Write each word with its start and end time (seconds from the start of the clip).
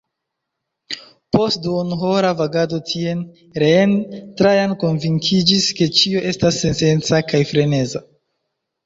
Post 1.35 1.59
duonhora 1.65 2.31
vagado 2.39 2.79
tien, 2.91 3.21
reen, 3.63 3.93
Trajan 4.39 4.73
konvinkiĝis, 4.85 5.69
ke 5.81 5.89
ĉio 6.01 6.25
estas 6.31 6.59
sensenca 6.65 7.21
kaj 7.35 7.43
freneza. 7.53 8.03